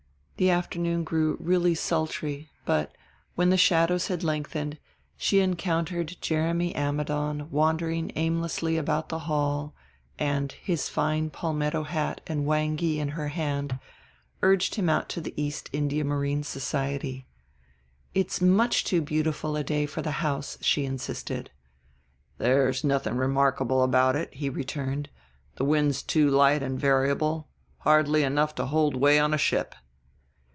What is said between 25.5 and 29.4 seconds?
"wind's too light and variable, hardly enough to hold way on a